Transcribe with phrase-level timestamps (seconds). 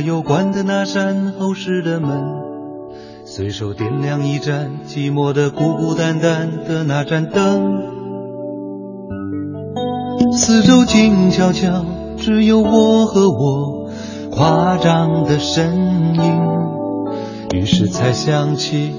[0.00, 2.22] 室的那扇厚实的门，
[3.24, 7.82] 随手点亮一盏寂寞的、孤孤单单的那盏灯。
[10.32, 11.84] 四周静悄悄，
[12.16, 13.90] 只有我和我
[14.30, 16.40] 夸张的身影。
[17.52, 18.92] 于是才想起，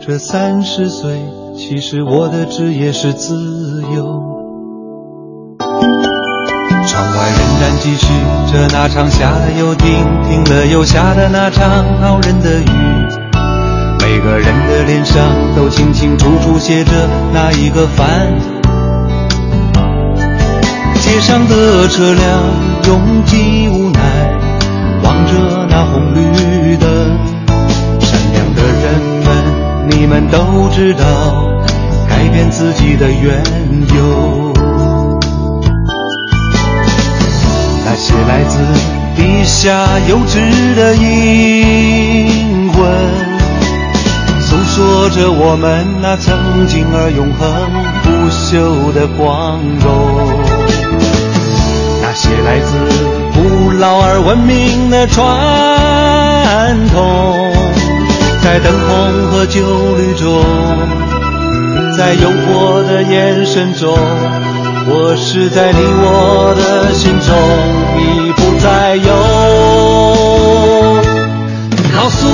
[0.00, 1.20] 这三十岁，
[1.56, 4.31] 其实我的职业是自由。
[6.92, 8.06] 窗外仍然继续
[8.52, 9.88] 着那场下了又停，
[10.28, 12.66] 停了又下的那场恼人的雨。
[13.98, 15.24] 每个人的脸上
[15.56, 16.90] 都清清楚楚写着
[17.32, 18.28] 那一个烦。
[21.00, 22.40] 街上的车辆
[22.86, 24.00] 拥挤无奈，
[25.02, 25.32] 望着
[25.70, 26.88] 那红绿灯。
[28.00, 31.02] 善良的人们，你们都知道
[32.06, 33.42] 改变自己的缘
[33.96, 34.31] 由。
[38.04, 38.58] 那些来自
[39.14, 42.82] 地下幼稚的灵魂，
[44.40, 47.48] 诉说着我们那曾经而永恒
[48.02, 49.86] 不朽的光荣。
[52.02, 52.76] 那些来自
[53.34, 55.24] 古老而文明的传
[56.88, 57.52] 统，
[58.42, 59.60] 在灯红和酒
[59.96, 60.42] 绿中，
[61.96, 63.96] 在诱惑的眼神中。
[64.84, 67.28] 我是在你我的心中
[67.98, 69.12] 已不再有。
[71.94, 72.26] 告诉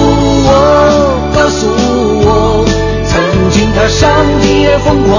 [0.47, 0.49] 我，
[1.35, 1.67] 告诉
[2.25, 2.65] 我，
[3.05, 4.09] 曾经他上
[4.41, 5.13] 的也疯狂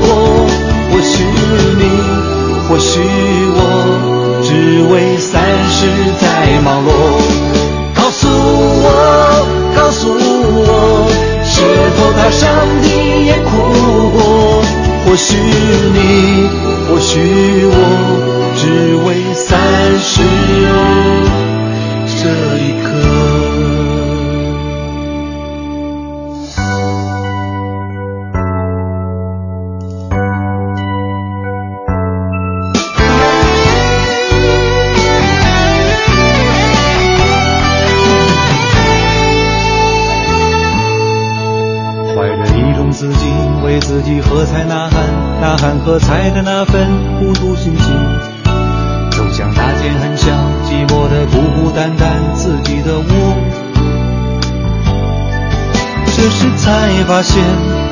[0.00, 0.06] 过。
[0.90, 1.24] 或许
[1.78, 1.82] 你，
[2.68, 3.00] 或许
[3.56, 3.60] 我，
[4.42, 5.86] 只为三十
[6.20, 6.88] 载忙碌。
[7.94, 8.86] 告诉我，
[9.74, 11.08] 告诉我，
[11.42, 11.54] 是
[11.96, 12.44] 否他上
[12.82, 12.86] 的
[13.24, 13.48] 也哭
[14.10, 14.62] 过？
[15.06, 15.36] 或许
[15.94, 16.75] 你。
[16.88, 17.18] 或许
[17.64, 19.58] 我只为三
[19.98, 20.22] 十
[22.06, 23.95] 这一刻。
[57.26, 57.42] 现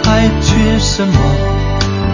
[0.05, 1.13] 还缺什么，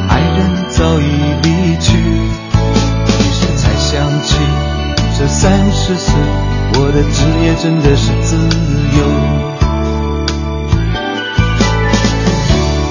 [0.08, 0.38] 爱人
[0.70, 1.04] 早已
[1.42, 1.96] 离去。
[1.98, 4.38] 于是才想起，
[5.18, 6.14] 这三十岁，
[6.74, 8.36] 我的职业真的是自
[8.96, 8.98] 由。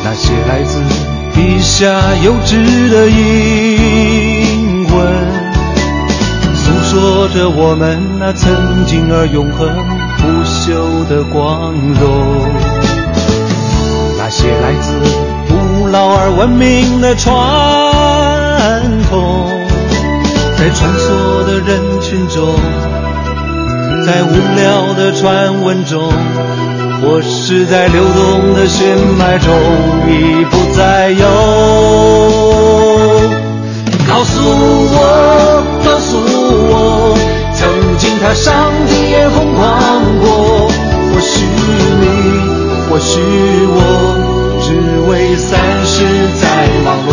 [0.03, 0.79] 那些来自。
[1.33, 1.85] 地下
[2.23, 4.93] 幼稚的灵魂，
[6.53, 9.69] 诉说着我们那曾经而永恒
[10.17, 12.58] 不朽的光荣。
[14.61, 14.93] 来自
[15.47, 17.31] 古老而文明的传
[19.09, 19.47] 统，
[20.57, 21.07] 在穿梭
[21.45, 22.55] 的人群中，
[24.05, 26.11] 在无聊的传闻中。
[27.01, 29.49] 或是在流动的血脉中
[30.05, 31.25] 已不再有。
[34.05, 36.17] 告诉我，告诉
[36.67, 37.15] 我，
[37.55, 39.63] 曾经踏上的也疯狂
[40.19, 40.67] 过。
[41.13, 41.45] 或许
[42.01, 42.03] 你，
[42.89, 43.21] 或许
[43.71, 43.79] 我，
[44.69, 44.75] 只
[45.09, 46.05] 为三十
[46.39, 47.09] 载忙碌。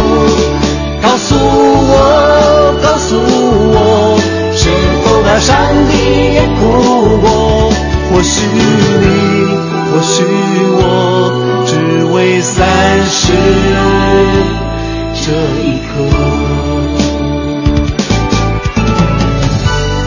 [1.01, 3.17] 告诉我，告诉
[3.73, 3.75] 我，
[4.53, 4.69] 是
[5.03, 5.57] 否踏上
[5.89, 5.95] 帝
[6.35, 7.27] 也哭过？
[8.11, 8.35] 或许
[9.01, 9.05] 你。
[9.89, 10.13] 或许
[10.79, 10.83] 我
[11.67, 11.73] 只
[12.13, 12.59] 为三
[13.07, 13.33] 十
[15.15, 15.33] 这
[15.65, 15.89] 一刻。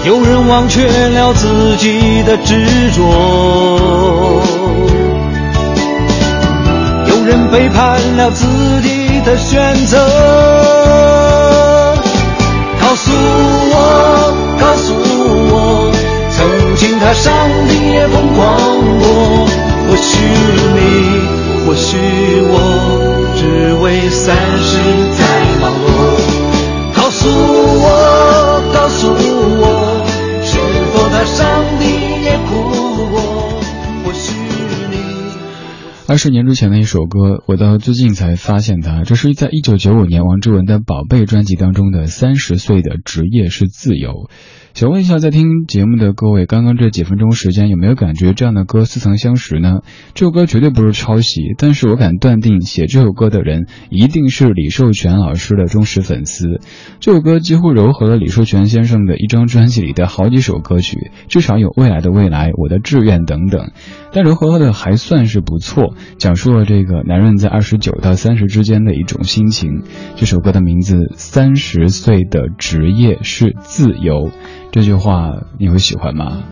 [0.06, 3.02] 有人忘却了自己的执着，
[7.30, 8.48] 人背叛了自
[8.82, 10.00] 己的选择。
[12.82, 13.12] 告诉
[13.72, 14.96] 我，告诉
[15.52, 15.92] 我，
[16.32, 17.32] 曾经他上
[17.68, 18.40] 帝也疯狂
[18.98, 19.06] 过。
[19.88, 20.18] 或许
[20.74, 20.80] 你，
[21.68, 21.98] 或许
[22.50, 22.54] 我，
[23.38, 24.80] 只为三世
[25.16, 25.22] 在
[25.62, 25.99] 忙碌。
[36.10, 44.10] 二十年之前的一首歌，我到最近才发现它，这是在一九九五年王志文的《宝贝》专辑当中的《三十岁的职业是自由》。
[44.74, 49.82] 想问一下，在听节目的各位，刚刚这几分钟时间有没有感觉这样的歌似曾相识呢？
[50.16, 56.60] 这首歌绝对不是抄袭，但是我敢断定，写这首歌的人一定是李寿全老师的忠实粉丝。
[57.00, 63.72] 这首歌几乎糅合了李寿全先生的一张专辑里的好几首歌曲，至少有《未来的未来》《我的志愿》等等，
[64.12, 69.84] 但糅合的还算是不错，讲述了这个男人在二十九到三十之间的一种心情。
[70.16, 74.28] 这首歌的名字《三十岁的职业是自由》。
[74.72, 76.44] 这句话你会喜欢吗？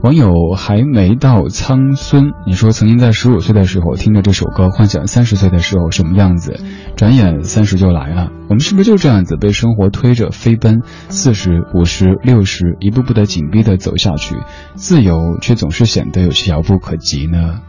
[0.00, 6.60] 网友还没到苍孙，你说曾经在十五岁的时候听着这首歌，幻想三十岁的时候什么样子，
[6.98, 8.32] 转眼三十就来了。
[8.48, 10.82] 我们是不是就这样子被生活推着飞奔？
[11.08, 14.34] 四十五十六十，一步步的紧逼的走下去，
[14.74, 17.60] 自由却总是显得有些遥不可及呢？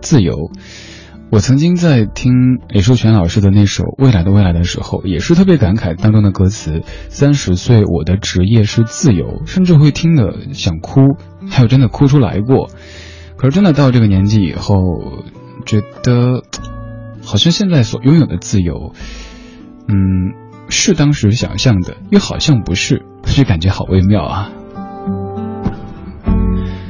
[0.00, 0.50] 自由。
[1.30, 2.32] 我曾经在听
[2.70, 6.80] 李寿全老师的那首《未来的未来》的时候，也是特别感慨当中的歌词：
[7.10, 11.02] 三十岁，我的职业是自由，甚至会听得想哭，
[11.50, 12.70] 还有真的哭出来过。
[13.36, 14.74] 可是真的到这个年纪以后，
[15.66, 16.42] 觉得
[17.30, 18.92] 好像现在所拥有的自由，
[19.86, 20.34] 嗯，
[20.68, 24.50] 是当时想象的，又好像不是，就感觉好微妙啊。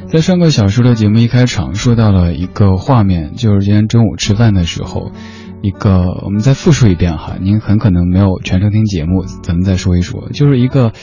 [0.08, 5.12] 在上个小时的节目一开场说到了一个画面，就是今天中午吃饭的时候，
[5.60, 10.94] 一个我们再复述一遍哈，您很可能没有全程听节目，咱们再说一说，就是一个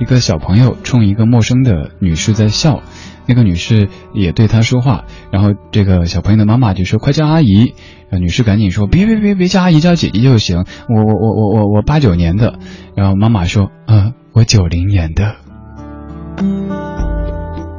[0.00, 2.82] 一个小朋友冲一个陌生的女士在笑，
[3.26, 7.74] 那个女士也对他说话，然后这个小朋友的妈妈就说快叫阿姨，
[8.10, 12.58] 女士赶紧说别别别别叫阿姨叫姐姐就行，我我我我我我八九年的，
[12.94, 15.36] 然后妈妈说嗯我九零年的。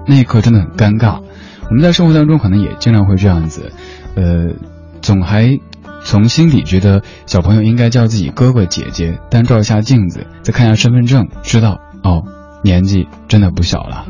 [0.06, 1.22] 那一刻真的很尴尬，
[1.70, 3.72] 我们在生活当中可能也经常会这样子，
[4.16, 4.54] 呃，
[5.02, 5.60] 总还
[6.04, 12.24] 从心底觉得小朋友应该叫自己哥哥姐姐，但照一下镜子，再看一下身份证，知道哦，
[12.64, 14.06] 年纪真的不小了。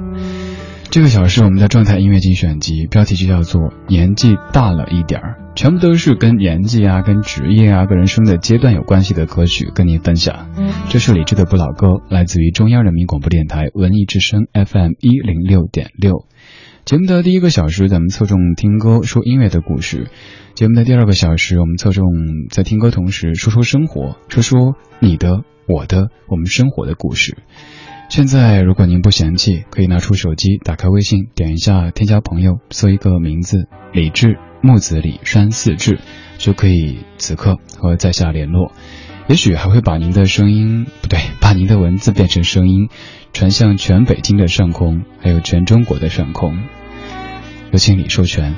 [0.94, 10.51] 这个小时我们的状态音乐精选集标题就叫做“年纪大了一点儿”，全部都是跟年纪啊、跟职业啊、跟人生的阶段有关系的歌曲，跟您分享。
[10.90, 16.28] 这是李志的不老歌，来自于中央人民广播电台文艺之声 FM 一零六点六。
[16.86, 20.12] 节目的第一个小时，咱们侧重听歌说音乐的故事；
[20.54, 22.06] 节目的第二个小时，我们侧重
[22.51, 27.40] 在听歌同时说说生活，说说你的、我的、我们生活的故事。
[28.15, 36.00] 现在，如果您不嫌弃，可以拿出手机，打开微信，点一下添加朋友，搜一个名字“李志木子李山四志”，
[36.38, 38.71] 就可以此刻和在下联络。
[39.25, 42.88] 也许还会把您的声音，不对，把您的文字变成声音，
[43.33, 46.62] 传向全北京的上空，还有全中国的上空。
[47.71, 48.54] 有请李授权，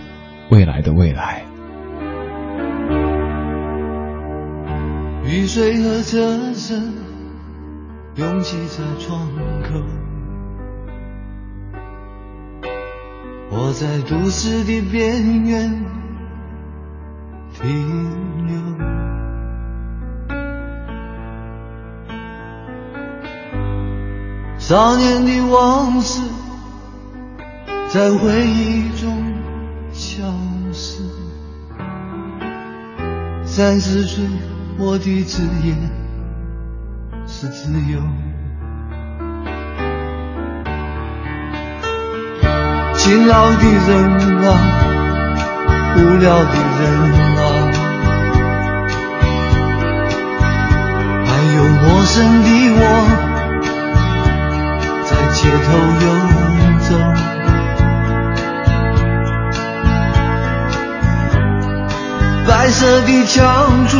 [0.49, 1.45] 未来的未来。
[5.23, 7.04] 雨水和车声。
[8.15, 9.27] 拥挤在窗
[9.61, 9.81] 口，
[13.49, 15.83] 我在都市的边缘
[17.53, 18.55] 停留。
[24.57, 26.21] 少年的往事
[27.89, 29.33] 在回忆中
[29.91, 30.23] 消
[30.71, 31.03] 失。
[33.43, 34.23] 三十岁，
[34.77, 36.04] 我的职业。
[37.37, 37.99] 是自由。
[42.95, 43.91] 勤劳的人
[44.47, 44.47] 啊，
[45.97, 46.81] 无聊的人
[47.35, 47.43] 啊，
[51.25, 52.81] 还有陌生的我，
[55.03, 55.67] 在街头
[56.05, 56.07] 游
[56.79, 56.89] 走。
[62.47, 63.43] 白色的墙
[63.89, 63.93] 柱，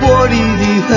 [0.00, 0.92] 玻璃的黑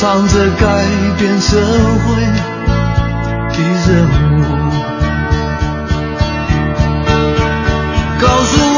[0.00, 0.06] 幕。
[0.06, 0.64] 唱着改
[1.18, 2.22] 变社会
[3.52, 4.42] 的任务，
[8.18, 8.69] 告诉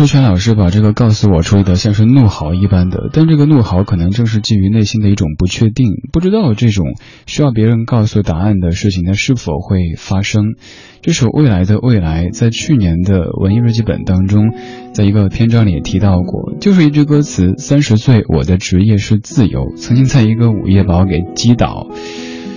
[0.00, 6.94] 刘树全老师把这个告诉我处理的像是怒嚎一般的，但这个怒嚎可能正是基于内心的一种不确定，不知道这种
[7.26, 10.54] 需要别人告诉答案的事情，它是否会发生。
[11.02, 14.54] 这首《未来的未来》在去年的文艺日记本当中，
[14.94, 21.88] 在一个篇章里也提到过，就是一句歌词：“三十岁，我的职业是自由。”曾经在一个午夜把我给击倒。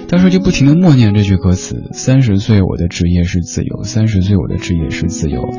[0.08, 5.50] 当时就不停的默念这句歌词：三十岁我的职业是自由，三十岁我的职业是自由。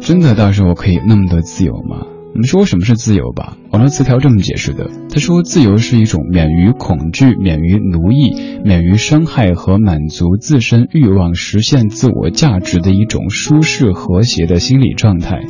[0.00, 2.06] 真的到时候可以那么的自由吗？
[2.34, 3.56] 我们说什么是自由吧？
[3.72, 15.40] 网络词条这么解释的，他说自由是一种免于恐惧、免于奴役、免于伤害和满足自身欲望、实现自我价值的一种舒适和谐的心理状态。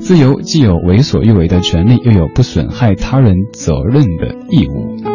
[0.00, 5.13] 自由既有为所欲为的权利，又有不损害他人责任的义务。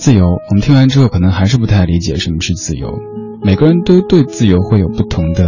[0.00, 2.98] 自由，我们听完之后可能还是不太理解什么是自由。
[3.42, 5.44] 每个人都对自由会有不同的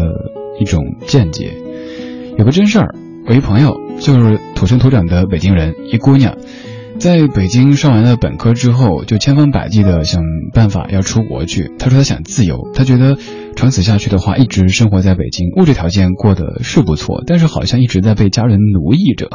[0.61, 1.55] 一种见解。
[2.37, 2.95] 有个真事儿，
[3.27, 6.37] 我一朋友就是土生土长的北京人，一姑娘，
[7.03, 10.23] 在北京上完了本科之后，就千方百计的想
[10.55, 11.69] 办法要出国去。
[11.77, 13.19] 他说他想自由，他觉得
[13.57, 19.29] 长此下去的话，一直生活在北京，物质条件过得是不错，但是好像一直在被家人奴役着。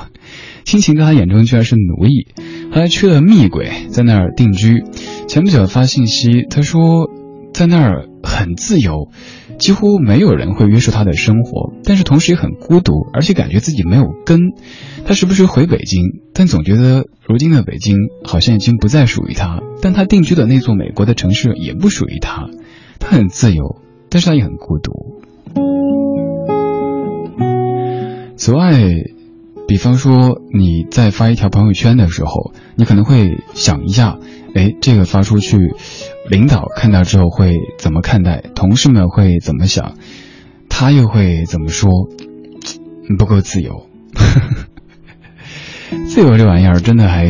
[0.64, 2.28] 亲情在他眼中居然是奴役。
[2.72, 4.86] 后来去了密轨，在那儿定居。
[5.28, 7.10] 前不久发信息，他说
[7.54, 9.10] 在那儿很自由，
[9.60, 14.40] 几乎没有人会约束他的生活，但是同时也很孤独，而且感觉自己没有根。
[15.06, 22.50] 他时不时回北京，但总觉得如今的北京好像已经不再属于他，但他定居的那座美国的城市也不属于他。
[23.00, 25.22] 他很自由，但是他也很孤独。
[28.36, 28.80] 此外，
[29.68, 34.20] 比方说你在发一条朋友圈的时候，你可能会想一下，
[34.54, 35.58] 哎，这个发出去，
[36.30, 38.42] 领导看到之后会怎么看待？
[38.56, 39.98] 同事们会怎么想？
[40.70, 41.90] 他又会怎么说？
[43.18, 43.88] 不够自由。
[46.08, 47.26] 自由这玩意儿真的还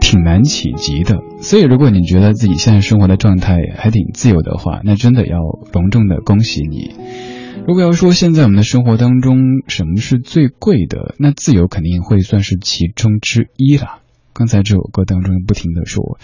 [0.00, 1.20] 挺难企及的。
[1.40, 5.38] 所以，如果你觉得自己现在生活的状态还挺自由的话，那真的要
[5.72, 6.94] 隆重的恭喜你。
[7.66, 14.00] 如果要说现在我们的生活当中什么是最贵的，那自由肯定会算是其中之一了。
[14.34, 16.18] 刚才这首歌当中不停的说，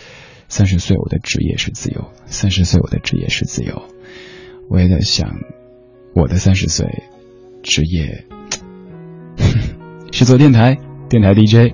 [0.50, 3.84] 三十岁我的职业是自由，三十岁我的职业是自由。
[4.68, 5.38] 我也在想，
[6.12, 7.04] 我的三十岁
[7.62, 8.26] 职业
[10.10, 10.76] 是做电台，
[11.08, 11.72] 电台 DJ。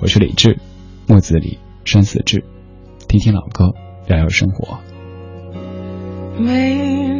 [0.00, 0.56] 我是李志，
[1.08, 2.44] 木子李，山寺志，
[3.08, 3.74] 听听老歌，
[4.06, 4.78] 聊聊生活。
[6.38, 6.76] 没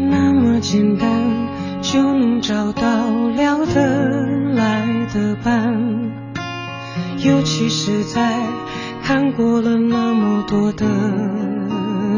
[0.08, 6.22] 那么简单就能找到聊得来的伴。
[7.24, 8.46] 尤其是在
[9.02, 10.86] 看过了那么多的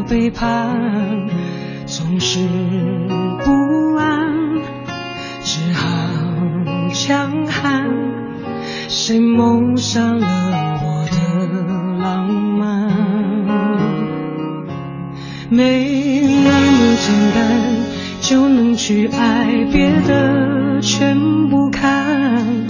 [0.07, 1.27] 背叛，
[1.85, 2.39] 总是
[3.43, 4.31] 不安，
[5.43, 5.87] 只好
[6.93, 7.89] 强悍。
[8.87, 10.27] 谁谋杀了
[10.83, 11.17] 我的
[12.01, 12.87] 浪漫？
[15.49, 17.61] 没那么简单
[18.21, 22.67] 就能去爱，别的全不看。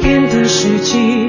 [0.00, 1.28] 变得实际，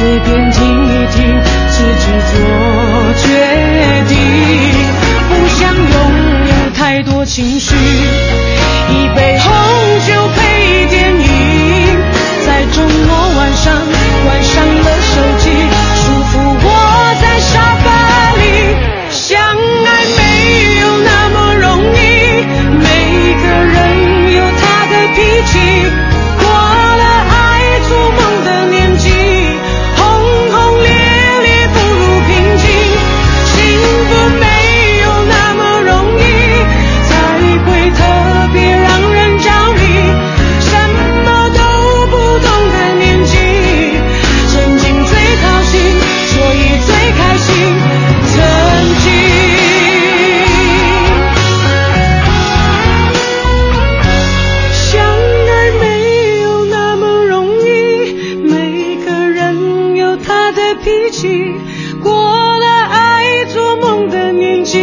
[0.00, 0.49] 随便
[60.74, 61.54] 脾气
[62.02, 64.78] 过了爱做梦的年纪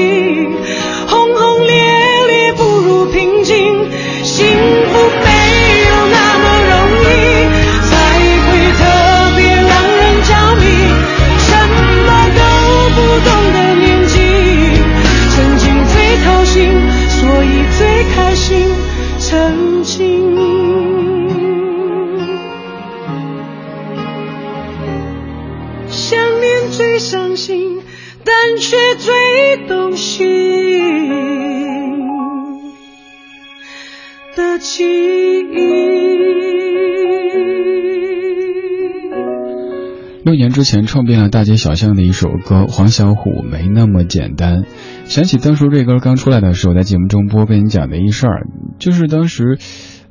[40.57, 44.63] 之前唱遍了大街小巷的一首歌，黄小琥没那么简单。
[45.05, 48.47] 想起当初这歌刚出来的时候，在节目中播跟你讲的一事儿，
[48.79, 49.59] 就是当时，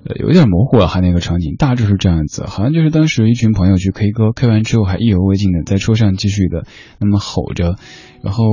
[0.05, 6.63] 呃，有点模糊了哈，那个场景大致是这样子，好像就是当时一群朋友去 K 歌，K 完之后还意犹未尽的在车上继续的
[7.01, 7.75] 那么吼着，
[8.23, 8.45] 然后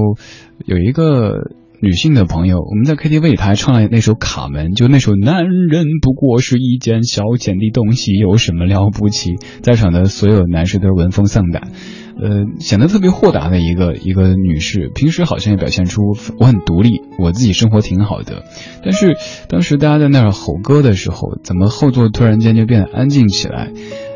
[0.65, 1.51] 有一个。
[1.83, 11.71] 女性的朋友，我们在 KTV 里，他还唱了那首《卡门》，就那首“男人不过是一件消遣的东西，有什么了不起？”在场的所有男士都是闻风丧胆，
[12.17, 14.89] 呃，显得特别豁达的一个一个女士。
[14.95, 16.03] 平时好像也表现出
[16.39, 18.45] 我很独立，我自己生活挺好的。
[18.81, 19.17] 但是
[19.49, 23.73] 当时大家在那儿吼歌的时候，怎么后座突然间就变得安静起来？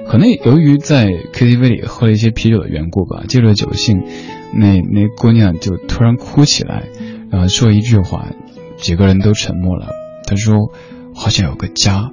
[0.08, 4.04] 可能由于在 KTV 里喝了一些啤酒的缘故吧，借着酒兴，
[4.54, 6.86] 那那姑娘就突然哭起来。
[7.30, 8.30] 然后说一句话，
[8.78, 9.90] 几个人都沉默了。
[10.26, 10.72] 他说
[11.16, 12.12] ：“好想有个家。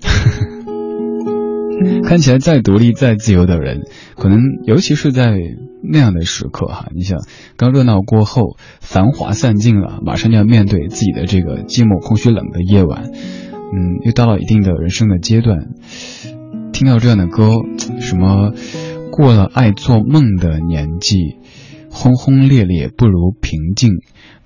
[2.04, 3.80] ”看起来再独立、再自由的人，
[4.16, 5.36] 可能尤其是在
[5.82, 7.18] 那样的时刻哈，你想，
[7.56, 13.10] 刚热闹过后，繁华散尽了，马上就要面对自己的这个寂寞、空虚、冷的夜晚。
[13.12, 15.70] 嗯，又到了一定的人生的阶段，
[16.72, 17.50] 听到这样的歌，
[18.00, 18.52] 什么
[19.10, 21.38] 过了爱做梦的年纪，
[21.90, 23.94] 轰轰烈烈不如平静。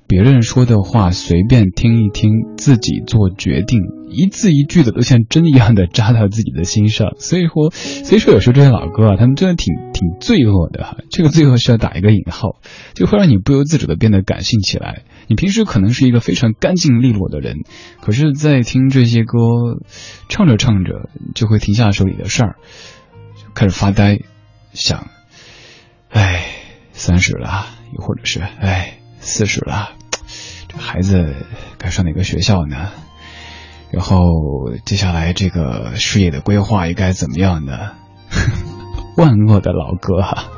[0.09, 7.15] 别人说的话随便听一听，自己做决定，一字一句的都像针一样的扎到自己的心上。
[7.19, 10.97] 所以说，所以说有时候这些老歌啊，他们真的挺挺罪恶的哈。
[11.11, 12.61] 这个罪恶是要打一个引号，
[12.95, 15.03] 就会让你不由自主的变得感性起来。
[15.27, 17.65] 你平时可能是一个非常干净利落的人，
[18.01, 19.39] 可是，在听这些歌，
[20.29, 22.57] 唱着唱着就会停下手里的事儿，
[23.55, 24.21] 开始发呆，
[24.73, 25.09] 想，
[26.11, 26.45] 哎，
[26.93, 28.96] 三十了，又或者是哎。
[29.27, 29.91] 四十了，
[30.69, 31.35] 这孩子
[31.79, 32.91] 该上哪个学校呢？
[33.91, 34.21] 然后
[34.85, 37.91] 接下来这个事业的规划又该怎么样呢？
[39.19, 40.49] 万恶的老歌哈！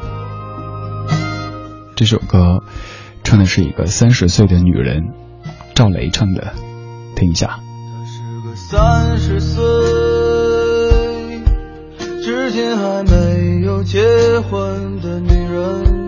[1.97, 2.63] 这首歌
[3.25, 5.13] 唱的是一个三十岁的女人，
[5.75, 6.53] 赵雷唱的，
[7.17, 7.61] 听一下。
[8.07, 9.63] 是个三十岁，
[12.23, 14.01] 至今还没有结
[14.41, 16.08] 婚的女人。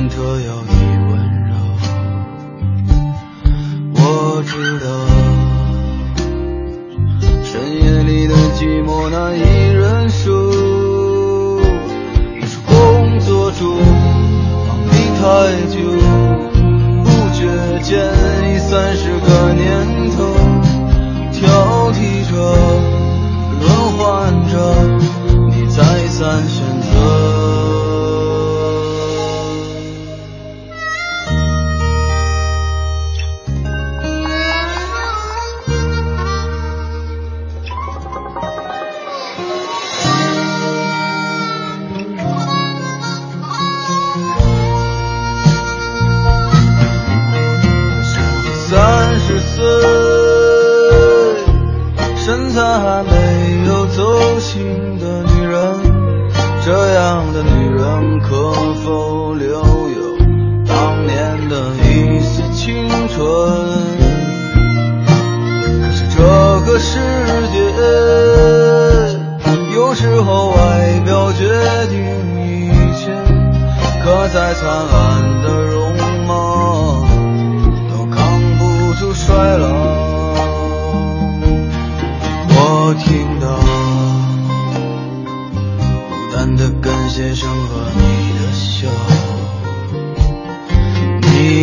[0.00, 0.79] 人特有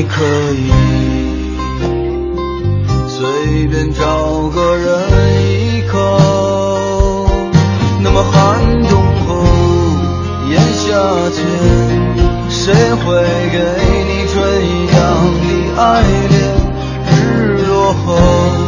[0.09, 0.71] 可以
[3.07, 4.85] 随便找个人
[5.51, 5.95] 依靠。
[8.01, 8.91] 那么寒冬
[9.25, 9.27] 后
[10.49, 10.85] 炎夏
[11.29, 11.37] 间，
[12.49, 13.05] 谁会
[13.51, 13.57] 给
[14.07, 14.97] 你春一样
[15.41, 15.45] 的
[15.81, 16.35] 爱恋？
[17.05, 18.66] 日落后。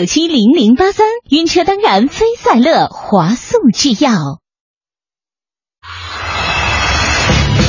[0.00, 4.40] 九七零零八三，晕车当然飞赛乐，华速制药。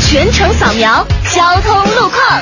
[0.07, 2.41] 全程扫描交通路况。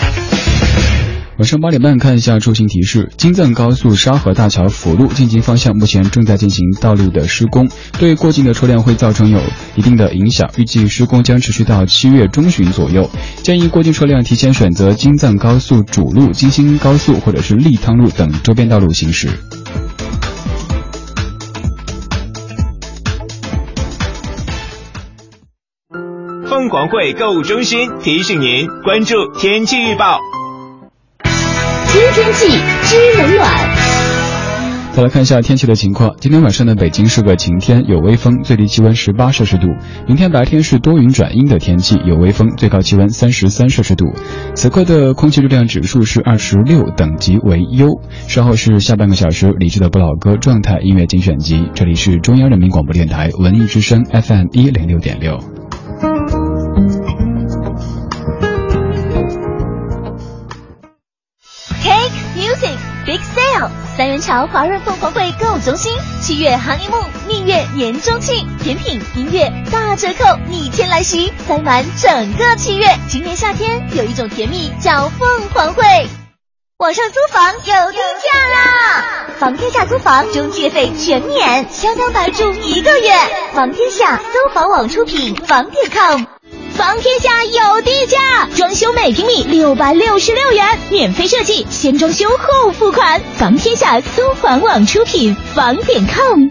[1.39, 9.41] 晚上八点半看一下出行提示：京藏高速沙河大桥辅路进京方向目前正在进行道路的施工，对过境的车辆会造成有
[9.73, 10.52] 一定的影响。
[10.58, 13.10] 预计施工将持续到七月中旬左右，
[13.41, 19.30] 建议过境车辆提前选择京藏高速主路、京新高速或者是利汤路等周边道路行驶。
[26.59, 30.19] 凤凰汇购物中心提醒您关注天气预报。
[31.23, 32.49] 知天气，
[32.83, 33.49] 知冷暖。
[34.91, 36.15] 再来看一下天气的情况。
[36.19, 39.67] 今天晚上的北京是个晴天，有微风，最低气温十八摄氏度。
[40.05, 44.07] 明天白天是多云转阴的天气，有微风，最高气温三十三摄氏度。
[44.53, 48.01] 此刻的空气质量指数是二十六，等级为优。
[48.27, 51.69] 稍后是下半个小时李志的不老歌状态音乐精选集。
[51.73, 55.39] 这里是中央人民广播电台文艺之声 FM 一零六点六。
[56.79, 56.87] Cake
[62.37, 66.95] Music Big Sale，三元桥华润凤凰汇购物中心，七月哈尼木
[67.27, 72.85] 蜜月年中庆，甜品、音乐大折扣逆天来袭，塞满整个七月。
[73.09, 75.83] 今年夏天有一种甜蜜叫凤凰汇，
[76.77, 79.03] 网上租房有低价啦！
[79.37, 83.11] 房天下租房中介费全免，相当白住一个月。
[83.53, 86.23] 房天下搜房网出品，房点 com。
[86.79, 93.19] 房天下有低价，装修每平米六百六十六元，免费设计，先装修后付款。
[93.35, 96.47] 房天下租房网出品，房点 com。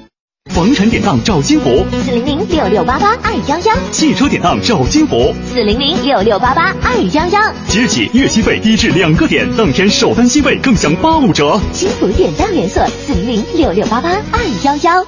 [0.55, 3.75] 房产典当找金福，四零零六六八八二幺幺。
[3.91, 7.41] 汽车典当找金福，四零零六六八八二幺幺。
[7.67, 11.59] 即日起月息费低至两个点，当天首单息费更享八五折。
[11.73, 15.03] 金福典当连锁，四零零六六八八二幺幺。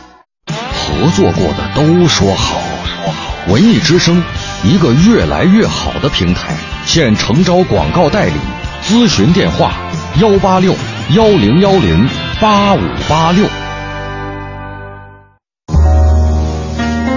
[0.46, 2.58] 合作过的都说好，
[3.04, 3.52] 说好。
[3.52, 4.22] 文艺之声。
[4.62, 8.34] 一个越来越好的平台，现诚招广告代理，
[8.86, 9.72] 咨询电话：
[10.20, 10.74] 幺八六
[11.14, 12.06] 幺零幺零
[12.38, 13.46] 八五八六。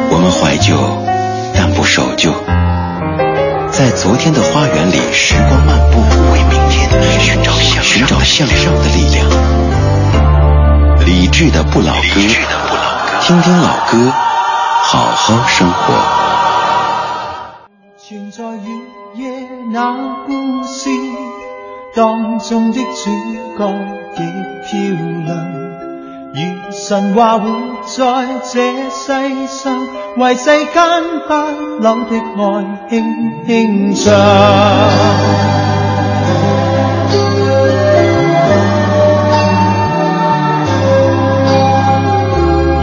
[0.09, 0.77] 我们怀旧，
[1.53, 2.31] 但不守旧，
[3.69, 5.99] 在昨天的花园里时光漫步，
[6.31, 9.29] 为明天寻找向寻找向上的力量。
[11.05, 12.21] 理智的不老歌，
[13.21, 14.13] 听听老歌，
[14.83, 16.22] 好好生活。
[18.13, 18.67] 存在雨
[19.15, 20.31] 夜那故
[20.67, 20.87] 事
[21.95, 23.09] 当中的主
[23.57, 23.73] 角
[24.15, 24.21] 极
[24.61, 24.79] 漂
[25.25, 25.31] 亮，
[26.31, 26.37] 如
[26.71, 27.49] 神话活
[27.87, 30.75] 在这世上，为世间
[31.27, 31.33] 不
[31.81, 33.03] 朽的爱轻
[33.47, 34.13] 轻唱。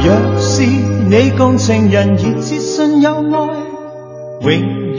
[0.03, 3.47] 若是你共情人已自信有爱，
[4.41, 4.90] 永。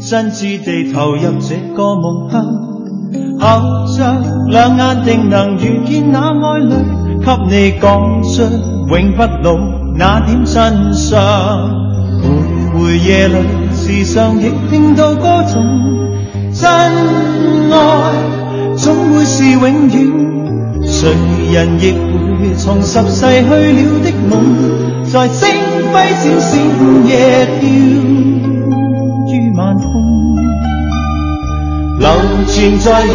[0.00, 6.70] 真挚地投入這個夢鄉，靠着兩眼定能遇見那愛侶，
[7.18, 8.42] 給你講出
[8.94, 9.58] 永不老
[9.96, 11.18] 那點真相。
[12.72, 13.36] 每回夜裏
[13.72, 15.56] 時常亦聽到歌頌，
[16.52, 16.70] 真
[17.72, 17.76] 愛
[18.76, 21.08] 總會是永遠，誰
[21.52, 21.92] 人亦
[22.40, 25.48] 會重拾逝去了的夢，在星
[25.92, 28.47] 輝閃閃夜飄。
[31.98, 32.08] 流
[32.46, 33.12] 传在月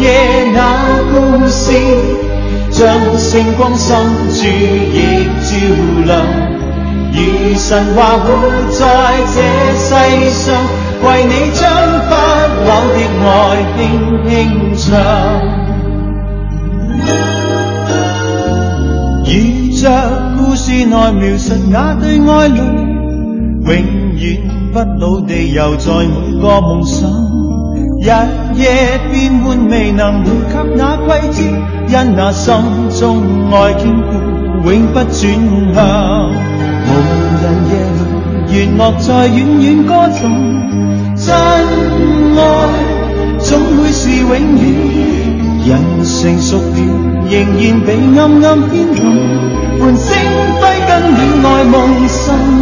[0.00, 0.04] 夜
[0.54, 0.58] 那
[1.12, 1.14] 故
[1.48, 1.72] 事，
[2.70, 3.96] 将星光深
[4.30, 4.96] 處亦
[5.42, 5.50] 照
[6.06, 6.10] 亮。
[7.14, 7.18] 如
[7.58, 8.26] 神话活
[8.70, 8.80] 在
[9.34, 9.36] 这
[9.76, 9.90] 世
[10.32, 10.44] 上，
[11.02, 11.60] 为你将
[12.08, 12.10] 不
[12.64, 13.26] 朽的爱
[13.76, 13.80] 轻
[14.28, 14.30] 轻
[14.76, 14.80] 唱。
[19.26, 19.30] 如
[19.76, 19.82] 着
[20.38, 22.58] 故事内描述那对爱侣，
[23.64, 23.70] 永
[24.16, 24.51] 远。
[24.72, 27.10] 不老地游在每個夢想，
[28.00, 28.08] 日
[28.58, 31.42] 夜變換未能回及那季节，
[31.88, 32.54] 因那心
[32.98, 35.20] 中愛堅固，永不轉
[35.74, 36.30] 向。
[36.88, 36.90] 無
[37.42, 38.00] 人夜裏，
[38.48, 40.22] 弦樂在遠遠歌頌，
[41.16, 41.28] 真
[42.38, 42.40] 愛
[43.40, 44.64] 總會是永遠。
[45.68, 45.70] 人
[46.02, 46.78] 成熟了，
[47.28, 49.00] 仍然被暗暗牵动，
[49.78, 50.16] 伴星
[50.62, 52.61] 輝跟戀愛夢心。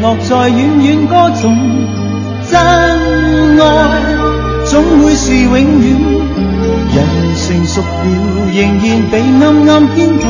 [0.00, 1.54] 乐在远远歌颂
[2.50, 2.58] 真
[3.60, 3.62] 爱，
[4.64, 5.60] 总会是永远。
[6.92, 6.96] 人
[7.36, 7.86] 成熟了，
[8.52, 10.24] 仍然被暗暗牵动，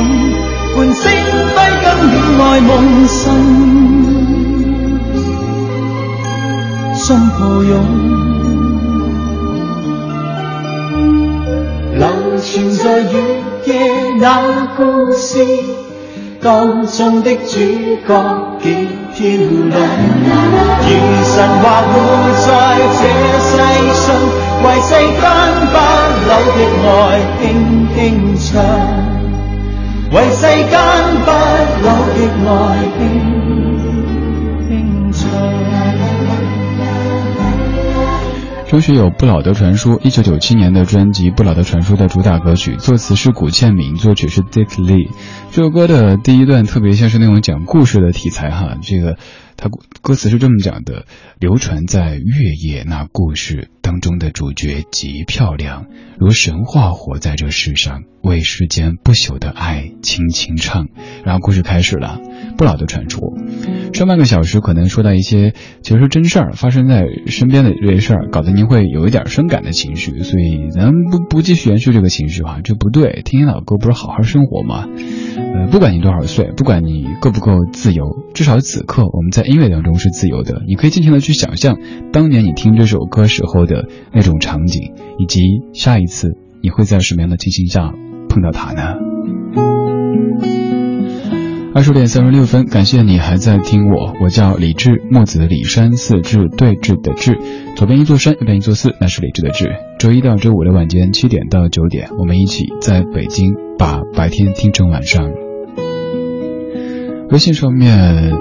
[0.76, 1.02] 唤声
[1.54, 2.70] 挥跟恋爱梦，
[3.06, 3.18] 心
[6.94, 7.72] 心抱拥，
[11.96, 12.02] 流
[12.42, 13.14] 传在月
[13.66, 13.70] 夜
[14.20, 14.26] 那
[14.76, 14.80] 故
[15.12, 15.46] 事。
[16.42, 17.58] 当中的主
[18.08, 18.10] 角
[18.62, 18.88] 极
[19.22, 19.68] 如
[21.24, 21.92] 神话活
[22.46, 22.48] 在
[22.96, 23.02] 这
[23.48, 23.52] 世
[23.92, 24.02] 上，
[24.64, 24.88] 为世
[25.20, 25.22] 间
[25.70, 25.76] 不
[26.26, 26.88] 朽的爱
[27.38, 27.44] 轻
[27.94, 27.98] 轻
[28.38, 28.48] 唱。
[30.10, 30.74] 为世间
[31.24, 31.28] 不
[31.82, 31.84] 朽
[32.16, 32.52] 的爱
[32.96, 33.00] 轻
[34.68, 34.68] 轻
[35.12, 35.20] 唱。
[38.70, 45.10] 周学友《不老的传说》，一九九七年的专辑《不老的传说》的主打歌曲，作词是古倩敏，作曲是 Dick Lee。
[45.50, 49.18] 这首歌的第一段特别像是那种讲故事的题材哈，这个
[49.56, 49.68] 他
[50.02, 51.04] 歌词是这么讲的：
[51.40, 60.88] 流传在月夜那故事当中的主角极漂亮，如神话活在这世上，为世间不朽的爱轻轻唱。
[61.24, 62.20] 然后故事开始了，
[62.56, 63.20] 《不老的传说》。
[63.96, 73.22] 上半个小时可能说到一些其实真事儿，发生在身边的这些事儿，搞得您会有一点伤感的情绪，所以咱不不继续延续这个情绪哈，这不对。
[73.24, 74.86] 听听老歌不是好好生活吗？
[75.36, 78.04] 呃，不管你多少岁，不管你够不够自由，
[78.34, 80.62] 至少此刻我们在音乐当中是自由的。
[80.66, 81.78] 你可以尽情的去想象
[82.12, 85.40] 当年你听这首歌时候的那种场景，以及
[85.72, 86.28] 下一次
[86.62, 87.92] 你会在什么样的情形下
[88.30, 88.94] 碰到他呢？
[91.72, 97.38] 二十点三十六分，感谢你还在听我，我叫李志，木子李山四志对峙的志，
[97.76, 99.70] 左边一座山，右边一座寺，那是李志的志。
[99.98, 105.30] 周一到周五的晚间七点到九点，我们一起在北京把白天听成晚上。
[107.30, 108.32] 微信上面，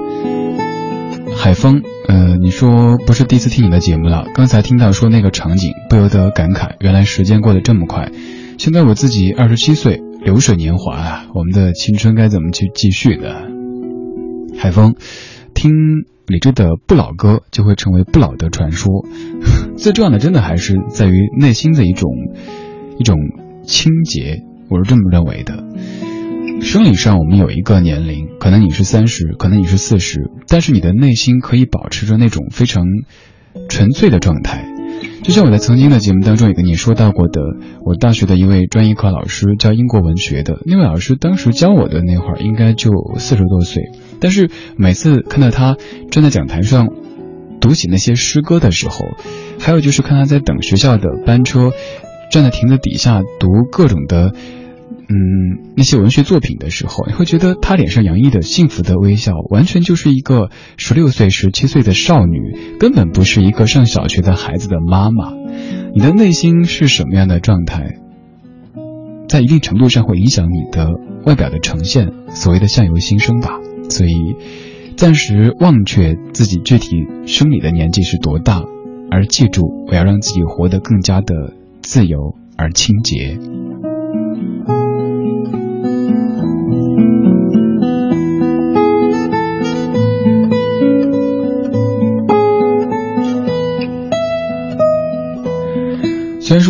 [1.38, 8.12] 海峰，呃，你说不是第一次听你的节目了，刚才听到说那个场景，不由得感慨，原来时间过得这么快。
[8.60, 10.02] 现在我自己二十七岁。
[10.22, 13.48] 流水年华啊，我们的青春该怎么去继续的？
[14.58, 14.96] 海风，
[15.54, 15.72] 听
[16.28, 19.06] 李志的不老歌，就会成为不老的传说。
[19.78, 22.12] 最重要的，真的还是在于内心的一种
[22.98, 23.16] 一种
[23.64, 25.64] 清洁，我是这么认为的。
[26.60, 32.84] 生理上，我们有一个年龄，可能你是三十，可能你是四十，但是你的内心可以保持着那种非常
[33.70, 34.68] 纯粹的状态。
[35.22, 37.42] 就像我在曾经的节目当中也跟你说到过的，
[37.86, 43.84] 我大学的一位专业课老师教英国文学的那位老师，当时教我的那会儿应该就四十多岁，
[44.20, 45.78] 但是每次看到他
[46.10, 46.88] 站在讲台上
[47.62, 49.06] 读起那些诗歌的时候，
[49.60, 51.72] 还有就是看他在等学校的班车，
[52.32, 54.34] 站在亭子底下读各种的。
[55.12, 65.34] 嗯，那些文学作品的时候，你会觉得她脸上洋溢的幸福的微笑，完全就是一个十六岁、十七岁的少女，根本不是一个上小学的孩子的妈妈。
[65.96, 67.98] 你的内心是什么样的状态，
[69.28, 70.92] 在一定程度上会影响你的
[71.26, 73.60] 外表的呈现，所谓的相由心生吧。
[73.90, 74.36] 所以，
[74.96, 78.62] 暂时忘却自己具体生理的年纪是多大，
[79.10, 81.34] 而记住我要让自己活得更加的
[81.82, 83.40] 自由而清洁。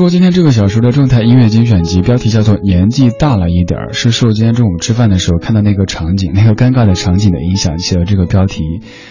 [0.09, 8.63] 今天这个小时的状态音乐精选集标题叫做“年纪大了一点”，是受今天中午吃饭的时候看到那个场景、那个尴尬的场景的影响起了这个标题，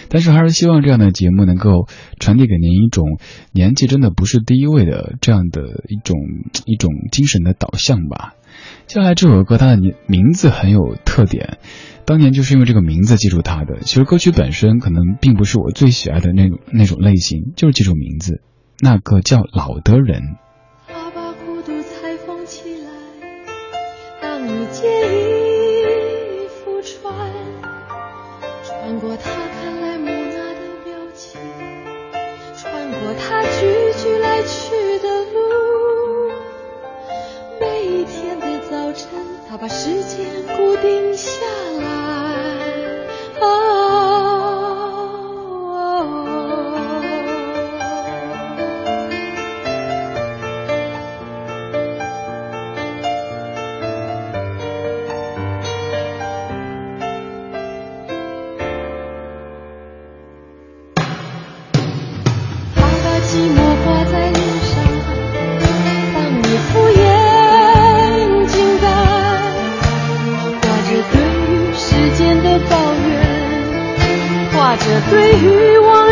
[0.09, 1.87] 但是还是希望这样的节目能够
[2.19, 3.21] 传递给您一种
[3.53, 6.17] 年纪真的不是第一位的这样的一种
[6.67, 8.35] 一种精神的导向吧。
[8.89, 11.59] 接下来这首歌它的名名字很有特点，
[12.07, 13.79] 当年就是因为这个名字记住它的。
[13.83, 18.43] 其实歌曲本身可能并不是我最喜爱的那种那种类型，就是记住名字，
[18.81, 20.23] 那个叫老的人。
[40.81, 41.38] 冰箱
[75.11, 76.08] 对于我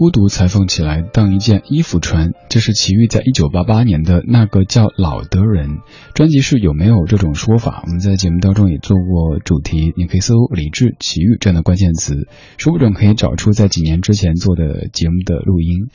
[0.00, 5.80] 孤独裁缝起来当一件衣服穿，这是齐豫在一九八八年的那个叫老的人
[6.14, 7.82] 专辑是有没有这种说法？
[7.84, 12.26] 我们在节目当中也做过主题，你可以搜李志齐豫这样的关键词，
[12.56, 15.90] 说不准可以找出在几年之前做的节目的录音。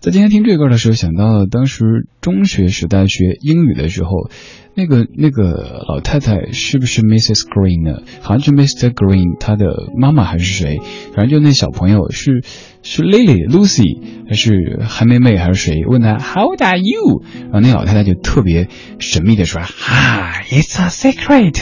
[0.00, 4.10] 在今天听这歌的时候，想到了当时中学时代学英语的时候。
[4.74, 7.40] 那个那个老太太是不是 Mrs.
[7.48, 8.02] Green 呢？
[8.20, 8.92] 好像是 Mr.
[8.94, 10.78] Green，他的妈妈还是谁？
[11.16, 12.44] 反正就那小朋友是
[12.84, 15.84] 是 Lily、Lucy 还是韩梅梅还是谁？
[15.84, 17.24] 问他 How are you？
[17.50, 18.68] 然后那老太太就特别
[19.00, 21.58] 神秘的说，Hi，it's a secret。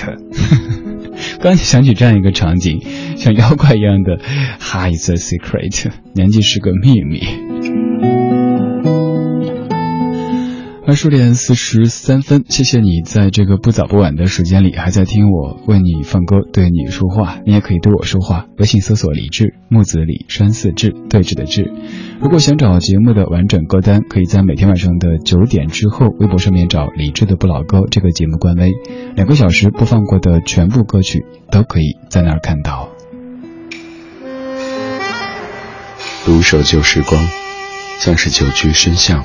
[1.41, 2.83] 刚想起这样一个场景，
[3.17, 4.19] 像妖怪一样的
[4.61, 7.46] Hi，it's a secret，年纪是个秘密。
[10.89, 17.41] 二十点四十三分，谢谢你在这个不早不晚的时间里还在听我为你放歌，对你说话。
[17.45, 21.73] 你也可以对我说话，微信搜索李志，木子李，山寺志，对峙的志。
[22.21, 28.73] 如果想找节目的完整歌单，可以在每天晚上的九点之后，微博上面找李志的不老歌这个节目官微，
[29.17, 32.91] 两个小时播放过的全部歌曲都可以在那儿看到。
[36.25, 37.21] 独守旧时光，
[37.99, 39.25] 像是久居深巷。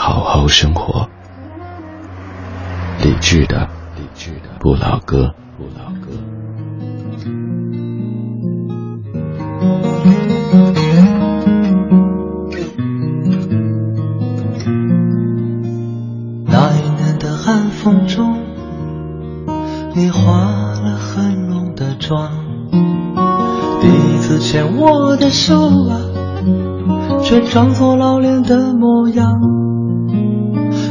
[0.00, 1.08] 好好生活。
[3.02, 5.34] 理智的理智的不老歌。
[5.58, 6.12] 不老歌
[16.46, 18.38] 那一年的寒风中
[19.96, 20.30] 你化
[20.80, 22.30] 了很浓的妆。
[23.80, 25.98] 第一次牵我的手啊
[27.24, 29.57] 却装作老练的模样。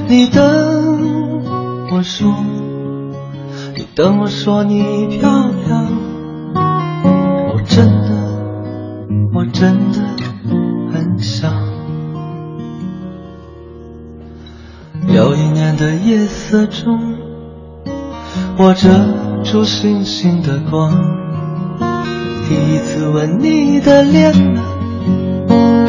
[0.10, 0.42] 你等
[1.92, 2.34] 我说，
[3.76, 5.30] 你等我说你漂
[5.68, 5.86] 亮。
[7.54, 8.08] 我真的，
[9.34, 10.00] 我真的
[10.94, 11.52] 很想。
[15.10, 17.18] 有一年的夜色中，
[18.58, 18.88] 我遮
[19.44, 20.90] 住星星的光，
[22.48, 24.34] 第一次吻你的脸，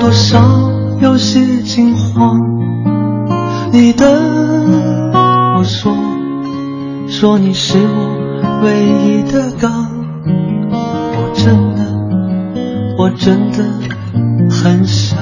[0.00, 0.40] 多少
[1.00, 2.57] 有些惊慌。
[3.70, 4.08] 你等
[5.12, 5.94] 我说，
[7.08, 8.72] 说你是我唯
[9.04, 9.70] 一的港，
[10.72, 11.80] 我真的，
[12.96, 13.62] 我真的
[14.50, 15.18] 很想。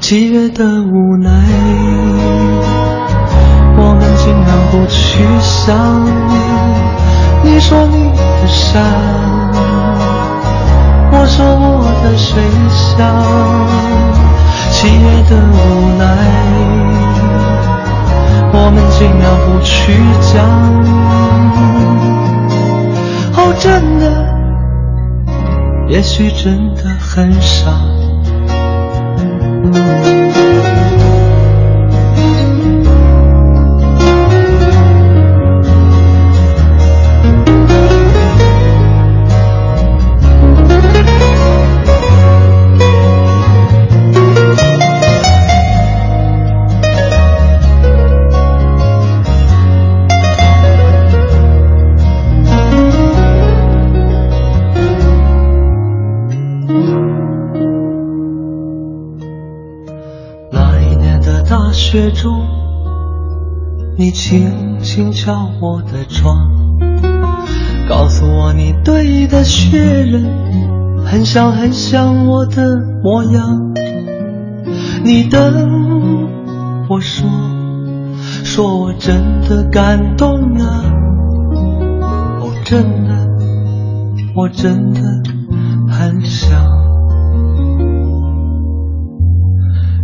[0.00, 1.30] 七月的无奈，
[3.76, 5.76] 我们尽量不去想
[6.06, 7.50] 你。
[7.52, 8.82] 你说你的山，
[11.12, 12.98] 我说我的水乡。
[14.80, 15.54] 七月的无
[15.98, 16.02] 奈，
[18.50, 19.92] 我们尽量不去
[20.32, 20.32] 讲。
[23.36, 23.68] 哦，真
[24.00, 24.02] 的，
[25.86, 27.70] 也许真的很傻。
[64.00, 66.50] 你轻轻敲我的窗，
[67.86, 70.24] 告诉我你堆的雪人
[71.04, 73.74] 很像很像我的模样。
[75.04, 75.38] 你等
[76.88, 77.28] 我说，
[78.42, 80.82] 说我真的感动啊！
[82.40, 83.28] 哦，真的，
[84.34, 85.00] 我真的
[85.90, 86.58] 很想。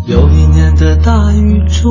[0.07, 1.90] 有一年的大雨中，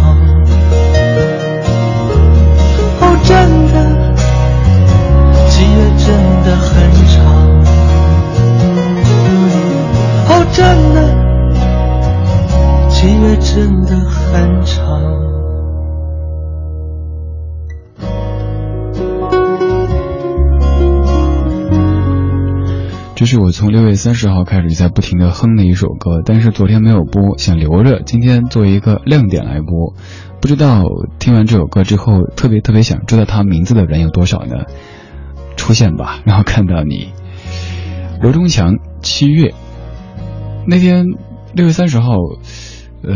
[23.15, 29.93] 这是我从六月三十号开始在不停的哼的一首歌，但是昨天没有播，想留着，今天作为一个亮点来播。
[30.41, 30.83] 不知道
[31.19, 34.65] 听完这首歌之后，特别特别想知道他名字的人有多少呢？
[35.55, 37.13] 出现吧，然后看到你。
[38.21, 39.53] 罗中强，七月
[40.65, 41.05] 那天
[41.53, 42.13] 六月三十号，
[43.03, 43.13] 呃，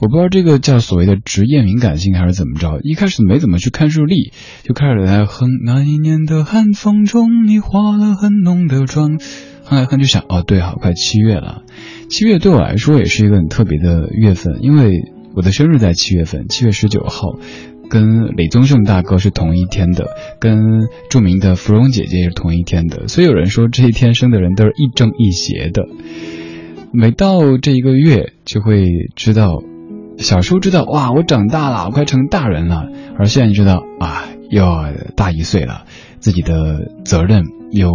[0.00, 5.48] 我不知道这个叫所谓的职业敏感性还是怎么着，一开始没怎么去看日历，就开始在哼。
[5.64, 9.18] 那一年的寒风中，你化了很浓的妆，
[9.64, 11.62] 哼来哼就想，哦，对，好快七月了。
[12.08, 15.02] 七月对我来说也是一个很特别的月份，因为
[15.34, 17.38] 我的生日在七月份，七月十九号。
[17.90, 20.08] 跟李宗盛大哥是同一天的，
[20.40, 20.58] 跟
[21.08, 25.84] 著名的芙蓉姐姐也是同一天的，所以有人说这一天生的人都是亦正亦邪的。
[26.92, 29.62] 每到这一个月，就会知道，
[30.18, 32.86] 小时候知道哇，我长大了，我快成大人了，
[33.18, 34.64] 而现在知道啊，又
[35.14, 35.84] 大一岁了，
[36.18, 37.90] 自己的责任又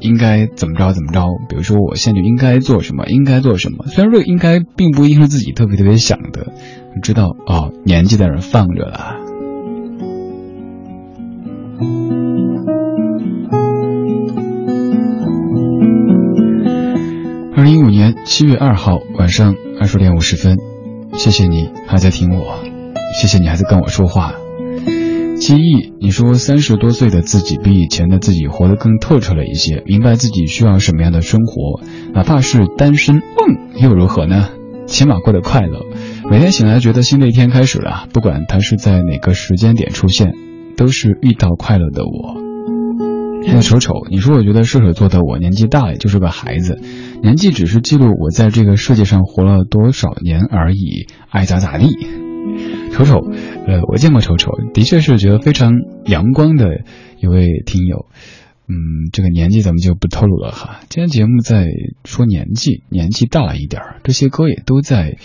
[0.00, 1.26] 应该怎么着怎么着。
[1.48, 3.86] 比如说，我现在就应该做什么，应该做什么。
[3.88, 6.52] 虽然说应该并不一定是自己特别特别想的。
[7.02, 9.25] 知道哦，年纪在那放着了。
[17.56, 20.58] 二零一五年七月二号晚上二十点五十分，
[21.14, 22.62] 谢谢你还在听我，
[23.18, 24.34] 谢谢你还在跟我说话。
[25.38, 31.80] 记忆，你说三十多岁的自己比以前的自己活得更透彻了一些，明白自己需要什么样的生活，
[32.12, 34.50] 哪怕是单身，嗯，又如何呢？
[34.86, 35.80] 起码过得快乐。
[36.30, 40.34] 每天醒来觉得新的一天开始了，不管它是在哪个时间点出现，
[40.76, 42.36] 都是遇到快乐的我。
[43.48, 46.80] 那瞅瞅，你说我觉得射手座的我年纪大了，就是个孩子，
[47.22, 51.88] 年纪只是记录我在这个世界上活了多少年而已，爱咋咋地。
[52.92, 53.18] 瞅瞅，
[53.66, 55.72] 呃，我见过瞅瞅，的确是觉得非常
[56.06, 56.82] 阳光的
[57.20, 58.06] 一位听友。
[58.68, 60.80] 嗯，这个年纪咱们就不透露了哈。
[60.88, 61.66] 今天节目在
[62.04, 65.18] 说年纪，年纪大了一点儿，这些歌也都在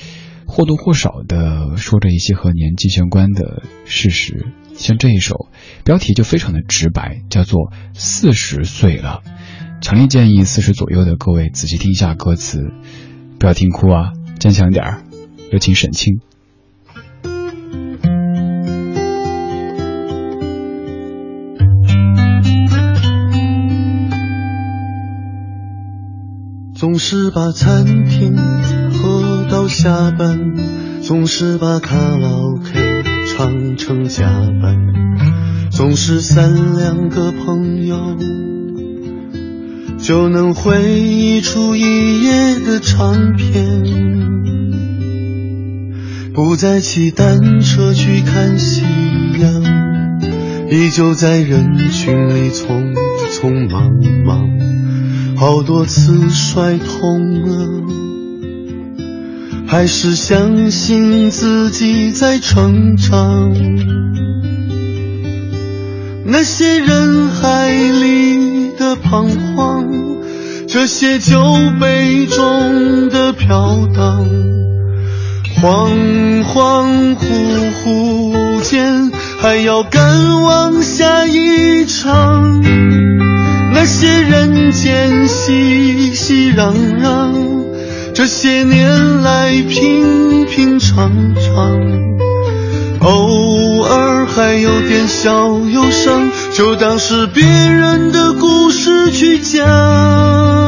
[0.45, 4.47] 或多或少的说着一些和年纪相关的事实。
[4.73, 5.47] 像这一首，
[5.85, 9.21] 标题就非常的直白，叫做《四十岁了》。
[9.81, 12.71] 强烈建议四十左右的各位仔细听一下歌词，
[13.39, 15.01] 不要听哭啊，坚强点儿。
[15.51, 16.19] 有请沈清。
[26.75, 30.55] 总是把餐厅喝到下班，
[31.01, 34.27] 总是把卡拉 OK 唱成加
[34.61, 34.77] 班，
[35.71, 38.15] 总是三两个朋友
[40.01, 43.83] 就能回忆出一夜的长篇，
[46.33, 48.81] 不再骑单车去看夕
[49.39, 49.63] 阳，
[50.71, 52.93] 依旧在人群里匆
[53.29, 53.91] 匆忙
[54.25, 54.49] 忙。
[55.37, 57.83] 好多次摔痛了，
[59.67, 63.53] 还是相信自己在成长。
[66.25, 69.90] 那些人海里的彷徨，
[70.73, 71.43] 这些酒
[71.81, 74.25] 杯中的飘荡，
[75.61, 79.11] 恍恍惚惚间，
[79.41, 82.61] 还要赶往下一场。
[83.73, 87.65] 那些人间熙熙攘攘，
[88.13, 91.81] 这些年来平平常常，
[93.01, 100.60] 偶尔还有点小忧伤，就当是别人的故事去讲。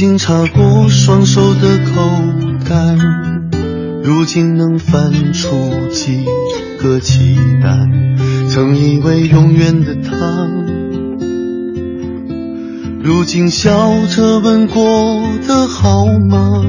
[0.00, 2.00] 经查过双手的口
[2.66, 2.96] 袋，
[4.02, 5.50] 如今能翻出
[5.92, 6.24] 几
[6.78, 7.86] 个鸡蛋？
[8.48, 10.48] 曾以为永远的他，
[13.02, 16.64] 如今笑着问过得好吗？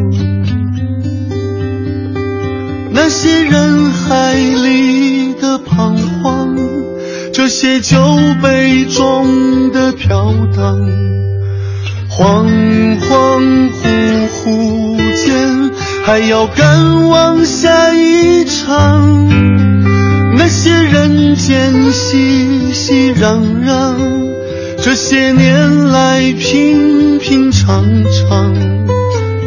[2.92, 6.54] 那些人海里的彷徨，
[7.32, 7.98] 这些酒
[8.44, 11.11] 杯中的飘荡。
[12.22, 12.46] 恍
[13.00, 13.42] 恍
[13.72, 13.82] 惚
[14.30, 15.72] 惚间，
[16.06, 19.28] 还要赶往下一场。
[20.38, 23.96] 那些人间熙熙攘攘，
[24.84, 27.84] 这些年来平平常
[28.30, 28.54] 常，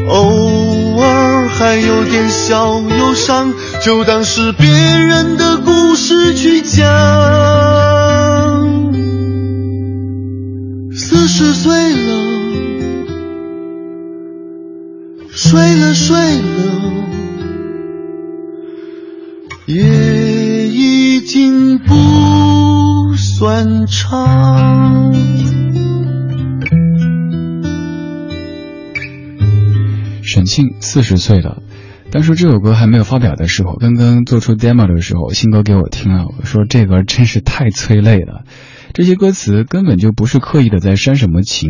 [0.09, 3.55] 偶尔还有点小忧伤，
[3.85, 6.85] 就当是别人的故事去讲。
[10.93, 12.24] 四十岁了。
[15.55, 17.05] 睡了睡了，
[19.67, 25.15] 也已经不算长。
[30.25, 31.63] 沈庆四十岁了，
[32.11, 38.43] 当时这首歌还没有发表的时候，刚刚做出 demo 的时候，新哥给我听了，我说这歌真是太催泪了。
[38.95, 41.69] 这些歌词根本就不是刻意的在煽什么情，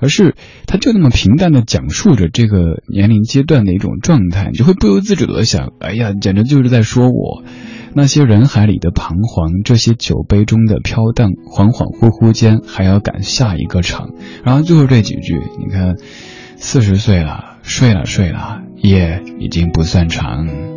[0.00, 0.34] 而是
[0.66, 7.44] 他就那么平淡的讲述着这个年龄阶段的一种状态，你就会不由自主的想，哎呀，简直就是在说我。
[7.94, 14.14] 那些人海里的彷徨，这些酒杯中的飘荡，恍恍惚惚间还要赶下一个场。
[14.42, 15.96] 然后最后这几句，你看，
[16.56, 20.71] 四十岁了，睡了睡了，夜已经不算长。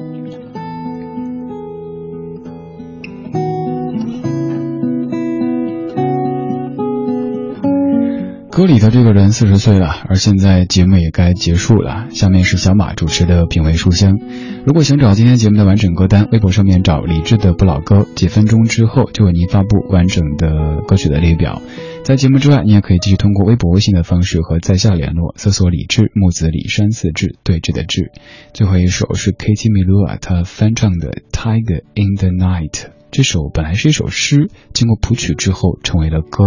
[8.55, 12.07] 歌里的这个人四十岁了，而现在节目也该结束了。
[12.11, 14.17] 下面是小马主持的品味书香。
[14.65, 21.61] 如果想找今天节目的完整歌单，微博上面找李志的不老歌，几分钟之后就为您发布完整的歌曲的列表。
[22.05, 28.13] 在节目之外，你也可以继续通过微博、微信的方式和在下联络，搜索李志木子李山四志对峙的志。
[28.53, 32.71] 最后一首是 Katie Melua 他翻唱的《Tiger in the Night》，
[33.11, 36.45] 这首本来是一首诗，经过谱曲之后成为了歌。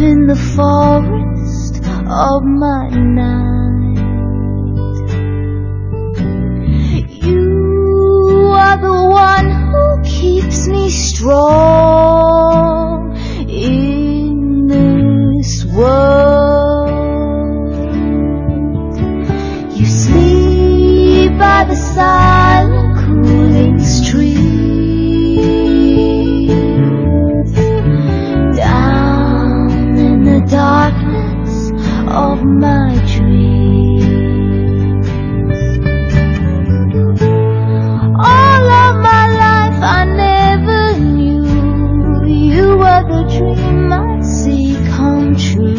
[0.00, 1.76] In the forest
[2.06, 3.98] of my night.
[7.24, 11.96] You are the one who keeps me strong
[13.48, 16.88] in this world.
[19.76, 22.77] You sleep by the silent
[45.36, 45.74] true.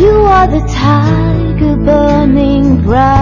[0.00, 3.21] You are the tiger burning bright.